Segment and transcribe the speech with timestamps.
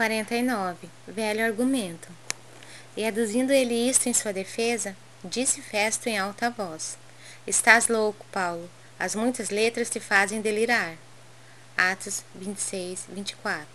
[0.00, 0.88] 49.
[1.06, 2.08] Velho argumento.
[2.96, 6.96] E aduzindo ele isto em sua defesa, disse Festo em alta voz:
[7.46, 8.70] Estás louco, Paulo.
[8.98, 10.96] As muitas letras te fazem delirar.
[11.76, 13.66] Atos 26, 24.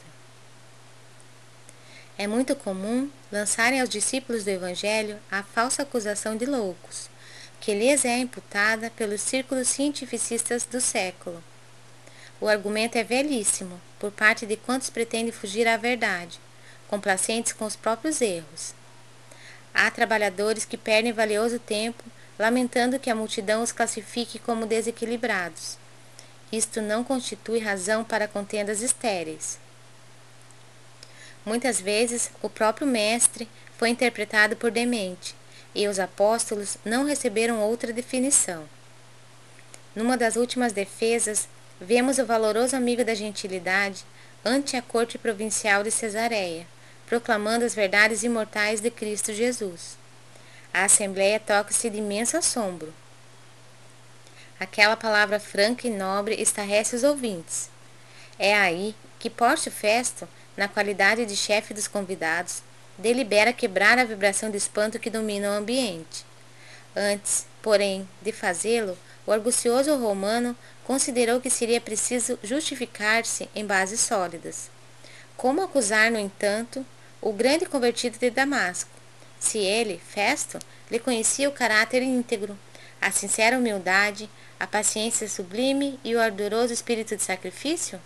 [2.18, 7.08] É muito comum lançarem aos discípulos do Evangelho a falsa acusação de loucos,
[7.62, 11.44] que lhes é imputada pelos círculos cientificistas do século.
[12.40, 16.40] O argumento é velhíssimo, por parte de quantos pretendem fugir à verdade,
[16.88, 18.74] complacentes com os próprios erros.
[19.74, 22.04] Há trabalhadores que perdem valioso tempo
[22.38, 25.78] lamentando que a multidão os classifique como desequilibrados.
[26.52, 29.58] Isto não constitui razão para contendas estéreis.
[31.46, 33.48] Muitas vezes, o próprio Mestre
[33.78, 35.36] foi interpretado por demente,
[35.74, 38.68] e os apóstolos não receberam outra definição.
[39.96, 41.48] Numa das últimas defesas,
[41.80, 44.04] vemos o valoroso amigo da gentilidade
[44.44, 46.68] ante a corte provincial de Cesareia,
[47.08, 49.98] proclamando as verdades imortais de Cristo Jesus.
[50.74, 52.94] A assembleia toca-se de imenso assombro.
[54.60, 57.70] Aquela palavra franca e nobre estarrece os ouvintes.
[58.38, 62.62] É aí que Pórcio Festo, na qualidade de chefe dos convidados,
[62.98, 66.26] delibera quebrar a vibração de espanto que domina o ambiente.
[66.96, 74.70] Antes, porém, de fazê-lo, o argucioso romano considerou que seria preciso justificar-se em bases sólidas.
[75.36, 76.86] Como acusar, no entanto,
[77.22, 78.90] o grande convertido de Damasco,
[79.40, 80.60] se ele, Festo,
[80.90, 82.58] lhe conhecia o caráter íntegro,
[83.02, 88.00] a sincera humildade, a paciência sublime e o ardoroso espírito de sacrifício?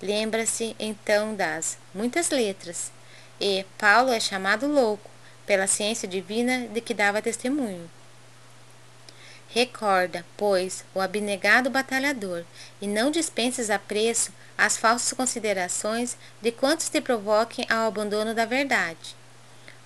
[0.00, 2.92] Lembra-se então das muitas letras,
[3.40, 5.10] e Paulo é chamado louco
[5.46, 7.90] pela ciência divina de que dava testemunho.
[9.56, 12.44] Recorda, pois, o abnegado batalhador,
[12.78, 18.44] e não dispenses a preço as falsas considerações de quantos te provoquem ao abandono da
[18.44, 19.16] verdade.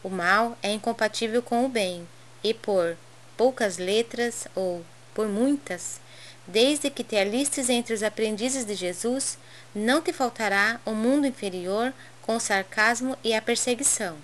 [0.02, 2.08] O mal é incompatível com o bem,
[2.42, 2.96] e por
[3.36, 4.84] poucas letras, ou
[5.14, 6.00] por muitas,
[6.48, 9.38] desde que te alistes entre os aprendizes de Jesus,
[9.72, 14.16] não te faltará o mundo inferior com o sarcasmo e a perseguição.